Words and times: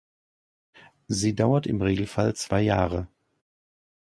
Sie 1.09 1.35
dauert 1.35 1.67
im 1.67 1.79
Regelfall 1.79 2.35
zwei 2.35 2.63
Jahre. 2.63 3.07